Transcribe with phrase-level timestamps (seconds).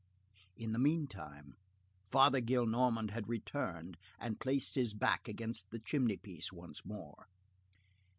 [0.57, 1.53] In the meantime,
[2.09, 7.27] Father Gillenormand had returned and placed his back against the chimney piece once more.